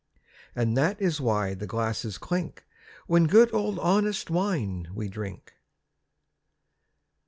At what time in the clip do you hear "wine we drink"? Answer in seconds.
4.31-5.53